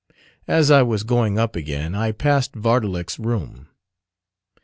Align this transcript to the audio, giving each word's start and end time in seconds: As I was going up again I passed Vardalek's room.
As 0.47 0.71
I 0.71 0.81
was 0.81 1.03
going 1.03 1.37
up 1.37 1.55
again 1.55 1.93
I 1.93 2.11
passed 2.11 2.55
Vardalek's 2.55 3.19
room. 3.19 3.67